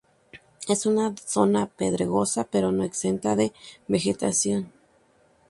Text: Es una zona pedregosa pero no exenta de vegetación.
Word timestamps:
Es 0.67 0.87
una 0.87 1.13
zona 1.15 1.67
pedregosa 1.67 2.45
pero 2.49 2.71
no 2.71 2.83
exenta 2.83 3.35
de 3.35 3.53
vegetación. 3.87 4.71